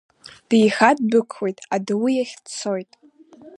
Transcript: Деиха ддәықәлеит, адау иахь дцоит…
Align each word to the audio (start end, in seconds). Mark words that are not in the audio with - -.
Деиха 0.49 0.89
ддәықәлеит, 0.97 1.57
адау 1.75 2.05
иахь 2.11 2.35
дцоит… 2.43 2.91